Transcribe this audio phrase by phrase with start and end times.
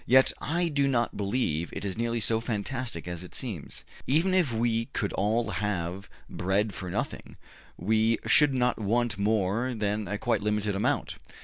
[0.07, 3.83] Yet I do not believe it is nearly so fantastic as it seems.
[4.07, 7.37] Even if we could all have bread for nothing,
[7.77, 11.17] we should not want more than a quite limited amount.